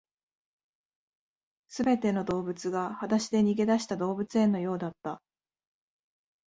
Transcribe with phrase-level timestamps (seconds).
[1.69, 5.21] 全ての動物が裸足で逃げ出した動物園のようだった